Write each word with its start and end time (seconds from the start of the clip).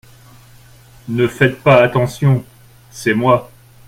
Ne 1.09 1.27
faites 1.27 1.61
pas 1.61 1.83
attention… 1.83 2.43
c’est 2.89 3.13
moi… 3.13 3.51